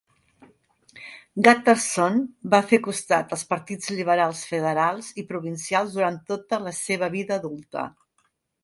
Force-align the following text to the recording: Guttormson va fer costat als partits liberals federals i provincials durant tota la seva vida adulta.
Guttormson 1.47 2.17
va 2.55 2.63
fer 2.71 2.81
costat 2.89 3.35
als 3.37 3.45
partits 3.53 3.93
liberals 3.99 4.43
federals 4.55 5.15
i 5.25 5.29
provincials 5.35 5.97
durant 6.01 6.23
tota 6.33 6.63
la 6.67 6.77
seva 6.83 7.17
vida 7.21 7.41
adulta. 7.43 7.91